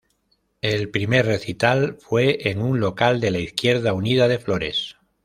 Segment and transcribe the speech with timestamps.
[0.63, 4.97] El primer recital fue en un local de la Izquierda Unida de Flores.